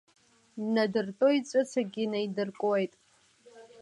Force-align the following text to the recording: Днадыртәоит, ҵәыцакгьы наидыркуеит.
Днадыртәоит, 0.63 1.43
ҵәыцакгьы 1.49 2.03
наидыркуеит. 2.11 2.93